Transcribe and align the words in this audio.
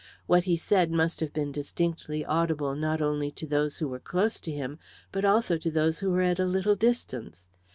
What 0.25 0.45
he 0.45 0.57
said 0.57 0.89
must 0.91 1.19
have 1.19 1.31
been 1.31 1.51
distinctly 1.51 2.25
audible, 2.25 2.73
not 2.73 3.03
only 3.03 3.29
to 3.33 3.45
those 3.45 3.77
who 3.77 3.87
were 3.87 3.99
close 3.99 4.39
to 4.39 4.51
him 4.51 4.79
but 5.11 5.23
also 5.25 5.59
to 5.59 5.69
those 5.69 5.99
who 5.99 6.09
were 6.09 6.23
at 6.23 6.39
a 6.39 6.45
little 6.45 6.75
distance. 6.75 7.45